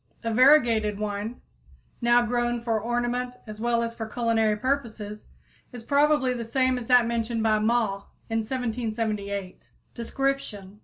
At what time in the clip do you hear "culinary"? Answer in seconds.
4.07-4.55